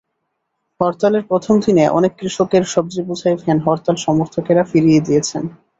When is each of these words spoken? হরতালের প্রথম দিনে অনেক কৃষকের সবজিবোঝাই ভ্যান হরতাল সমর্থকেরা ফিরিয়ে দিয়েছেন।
হরতালের 0.79 1.23
প্রথম 1.29 1.55
দিনে 1.65 1.83
অনেক 1.89 2.11
কৃষকের 2.19 2.63
সবজিবোঝাই 2.73 3.35
ভ্যান 3.41 3.59
হরতাল 3.65 3.95
সমর্থকেরা 4.05 4.63
ফিরিয়ে 4.63 5.05
দিয়েছেন। 5.07 5.43